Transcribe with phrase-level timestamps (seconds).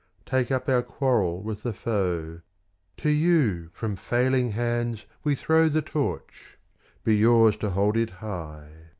[0.25, 2.41] Take up our quarrel with the foe:
[2.97, 6.57] To you from failing hands we throw The Torch:
[7.03, 8.71] be yours to hold it high!